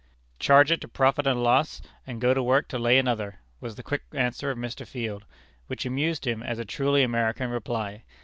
"Charge 0.39 0.71
it 0.71 0.81
to 0.81 0.87
profit 0.87 1.27
and 1.27 1.43
loss, 1.43 1.79
and 2.07 2.19
go 2.19 2.33
to 2.33 2.41
work 2.41 2.67
to 2.69 2.79
lay 2.79 2.97
another," 2.97 3.37
was 3.59 3.75
the 3.75 3.83
quick 3.83 4.01
answer 4.13 4.49
of 4.49 4.57
Mr. 4.57 4.83
Field, 4.87 5.25
which 5.67 5.85
amused 5.85 6.25
him 6.25 6.41
as 6.41 6.57
a 6.57 6.65
truly 6.65 7.03
American 7.03 7.51
reply. 7.51 8.03